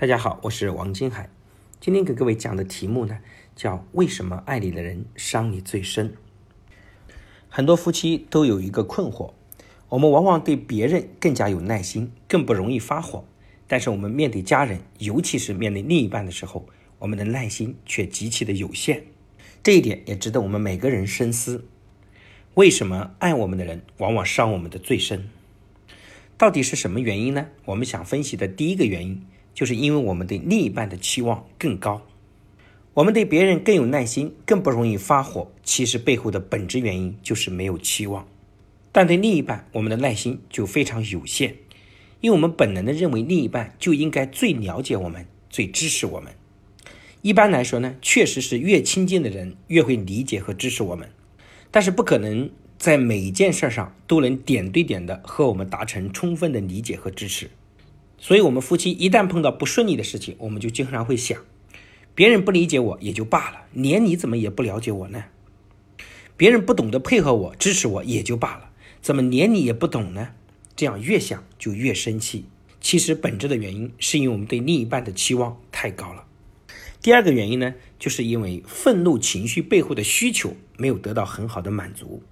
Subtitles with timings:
[0.00, 1.28] 大家好，我是王金海。
[1.80, 3.18] 今天给各位讲的题目呢，
[3.56, 6.14] 叫“为什么爱你的人伤你最深”。
[7.50, 9.32] 很多夫妻都有一个困惑：
[9.88, 13.24] 我们往往对别人更加有耐心，更不容易发火；
[13.66, 16.68] 但是我们面对家人，尤其是面对另一半的时候，
[17.00, 19.02] 我们的耐心却极其的有限。
[19.64, 21.64] 这一点也值得我们每个人深思。
[22.54, 25.28] 为什么爱我们的人往往伤我们的最深？
[26.36, 27.48] 到底是什么原因呢？
[27.64, 29.26] 我们想分析的第一个原因。
[29.58, 32.06] 就是因为我们对另一半的期望更高，
[32.94, 35.50] 我们对别人更有耐心，更不容易发火。
[35.64, 38.24] 其实背后的本质原因就是没有期望。
[38.92, 41.56] 但对另一半，我们的耐心就非常有限，
[42.20, 46.32] 因为我们本能的认为另一半就应该最了解我们，最支持我们。
[47.22, 51.10] 一般来说呢，确实是越亲近的人越会理解和支持我们，
[51.72, 57.50] 但是不可能在每一件事上都能点对点的和我们达成充分的理解和支持。
[58.18, 61.40] 所以，我们夫妻一旦碰到不顺利的事情，我们就经常会想：
[62.14, 65.24] 别人不理解我也就罢了，连你怎么也不了解我呢？
[66.36, 70.30] 别人不懂得配合我、支持我也就罢了，怎么连你也不懂呢？
[70.74, 72.46] 这样越想就越生气。
[72.80, 76.24] 其实本质的原因是因为我们对另一半的期望太高了。
[77.00, 82.22] 第二个原因呢，就是因为愤怒情绪背后的需求没有得到很好的满足。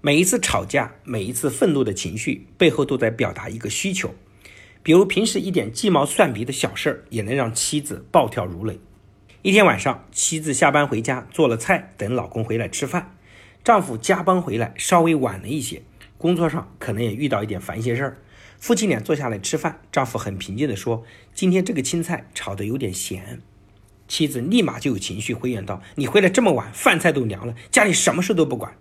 [0.00, 4.14] 每一次吵架，每一次愤怒的情绪背后都在表达一个需求。
[4.88, 8.80] 比如平时一点鸡毛蒜皮的小事儿，也能让妻子暴跳如雷。
[9.42, 13.14] 一天晚上，妻子下班回家做了菜，等老公回来吃饭。
[13.62, 15.82] 丈夫加班回来稍微晚了一些，
[16.16, 18.16] 工作上可能也遇到一点烦心事儿。
[18.58, 23.42] 夫妻俩坐下来吃饭，丈夫很平静地说：“今天这个青菜炒得有点咸。”
[24.08, 28.72] 妻子立马就有情绪回应道：“你回来这么晚，饭菜都凉了，家里什么事都不管。”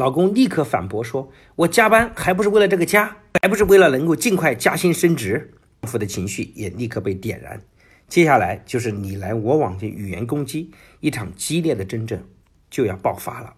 [0.00, 7.60] 老公立刻反驳说：“我加班还不是为了这个家，还不是为了能够尽快加薪升职。”丈夫的情绪也立刻被点燃，
[8.08, 12.24] 接下来就是你来我往的语言攻击，一场激烈的争执
[12.70, 13.52] 就要爆发了。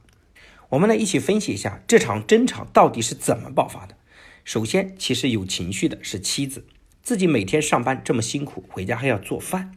[0.71, 3.95] 我们来一起分析一下这场争吵到底是怎么爆发的。
[4.43, 6.65] 首先，其实有情绪的是妻子，
[7.05, 9.71] 自己每天上班这么辛苦，回家还要做饭，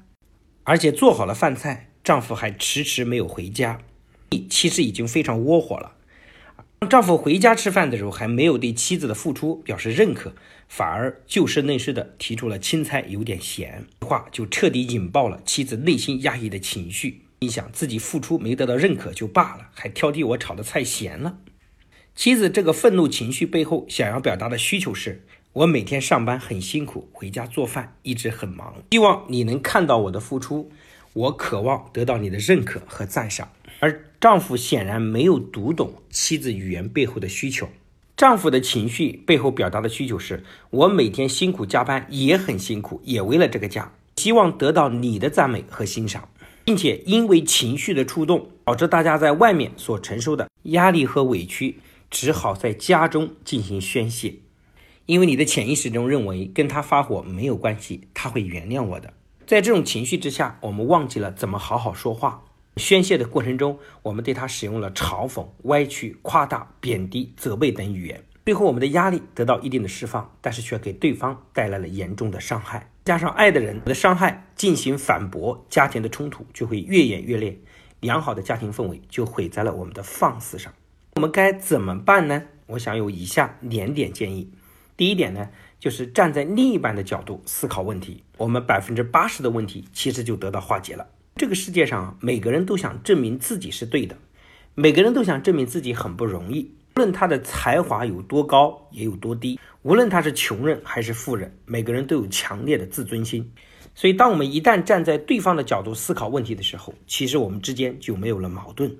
[0.63, 3.77] 而且做好了饭菜，丈夫还迟迟没有回家，
[4.31, 5.91] 你其实已经非常窝火了。
[6.87, 10.33] 丈夫回家吃饭的时候，还没有对妻子的付出表示认可，
[10.67, 17.21] 反而就事论事的提出了青菜有点咸，话就彻底引爆了妻子内心压抑的情绪。
[17.41, 21.37] 心想自己付出没得到认可就罢了，还挑剔我炒的菜咸了。
[22.15, 30.71] 妻子这个愤怒情绪背后想要表达的需求是：我每天上班很辛苦，回家做饭一直很忙，希望你能看到我的付出，
[31.13, 33.49] 我渴望得到你的认可和赞赏。
[33.81, 37.69] 而丈夫显然没有读懂妻子语言背后的需求。
[38.17, 46.27] 丈夫的情绪背后表达的需求是：我每天辛苦加班也很辛苦，也为了这个家，希望得到你的赞美和欣赏，
[46.63, 51.77] 并且因为情绪的触动，导致大家在外面所承受的压力和委屈，
[52.09, 54.33] 只好在家中进行宣泄。
[55.05, 59.13] 因为你的潜意识中认为跟他发火没有关系，他会原谅我的。
[59.45, 62.41] 在这种情绪之下，我们忘记了怎么好好说话。
[62.77, 72.89] 宣泄的过程中，我们对他使用了嘲讽、歪曲、夸大、贬低、责备等语言，最后我们的压力得到一定的释放，但是却给对方带来了严重的伤害。
[73.05, 77.57] 加上爱的人的伤害进行反驳，家庭的冲突就会越演越烈，
[78.01, 80.73] 良好的家庭氛围就毁在了我们的放肆上。
[81.15, 82.43] 我们该怎么办呢？
[82.67, 84.51] 我想有以下两点建议。
[84.97, 85.49] 第一点呢，
[85.79, 91.07] 就是站在另一半的角度思考问题，我们百分之八十的问题其实就得到化解了。
[91.37, 94.15] 这个世界上，每个人都想证明自己是对的，
[94.73, 96.71] 每个人都想证明自己很不容易。
[96.95, 103.51] 无论他的才华有多高，也有多低；无论他是穷人还是富人，每个人都有强烈的自尊心。
[103.93, 108.95] 所以，当我们一旦站在对方的角度思考问题的时候，其实我们之间就没有了矛盾。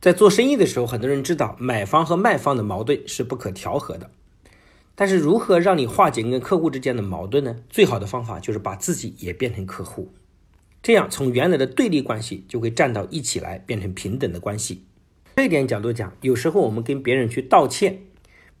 [0.00, 4.10] 在做生意的时候，很多人知道买方和卖方的矛盾是不可调和的，
[4.94, 7.56] 但是如何让你化解跟客户之间的矛盾呢？
[7.68, 10.10] 最好的方法就是把自己也变成客户。
[10.84, 14.84] 这样，从原来的对立关系就会站到一起来，变成平等的关系。
[15.36, 18.00] 这一点角度讲，有时候我们跟别人去道歉，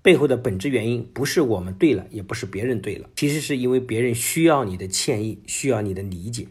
[0.00, 6.46] 背后的本质原因不是我们对了，也不是别人对了，其实是因为别人需要你的歉意，需要你的理解。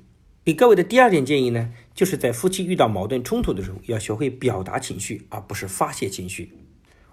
[0.46, 6.52] 给各位的第二点建议呢，就是在夫妻遇到矛盾冲突的时候，要学会表达情绪，而不是发泄情绪。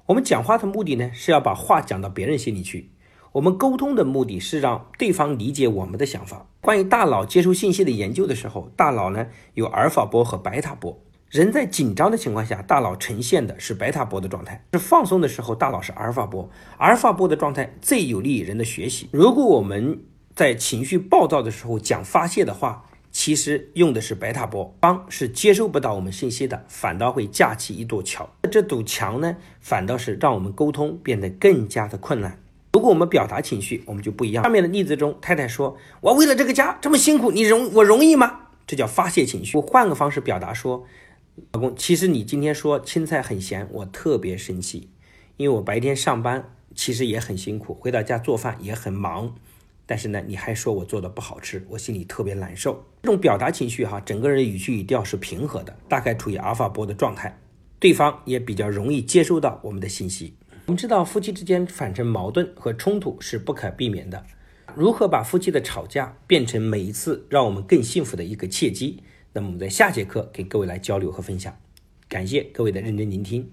[0.04, 2.90] 我们讲话的目的呢，是要把话讲到别人心里去。
[3.32, 6.46] 我们沟通的目的是让对方理解我们的想法。
[6.60, 11.00] 关于大脑接收信息的研究的时候，大脑呢有阿尔法波和白塔波。
[11.28, 16.50] 人在紧张的情况下，大脑呈现的是白塔波的状态；是放松的时候，大脑是阿尔法波。
[16.78, 19.08] 阿尔法波的状态最有利于人的学习。
[19.12, 20.00] 如果我们
[20.34, 28.28] 在情绪暴躁的时候讲发泄的话，其实用的是白塔波，方是接收不到我们信息的，反倒会架起一堵墙。
[28.50, 32.40] 这堵墙呢，反倒是让我们沟通变得更加的困难。
[32.80, 34.42] 如果我们表达情绪，我们就不一样。
[34.42, 39.58] 上面的例子中，太太说：“我为了这个家这么辛苦，你容我容易吗？”这叫发泄情绪。
[39.58, 40.86] 我换个方式表达说
[41.52, 44.88] ：“老公，其实你今天说青菜很咸，我特别生气，
[45.36, 49.34] 因为我白天上班其实也很辛苦，回到家做饭也很忙。”
[49.84, 52.82] 但是呢，你还说我做的不好吃，我心里特别难受。
[53.02, 57.38] 这种表达情绪哈，整个人的语气语调是平和的，大概处于阿尔法波的状态，
[57.78, 60.32] 对方也比较容易接收到我们的信息。
[60.70, 64.24] 我们知道夫妻之间产生矛盾和冲突是不可避免的，
[64.76, 69.02] 如何把夫妻的吵架变成每一次让我们更幸福的一个契机？
[69.32, 71.58] 那么我们在下节课给各位来交流和分享。
[72.08, 73.50] 感谢各位的认真聆听。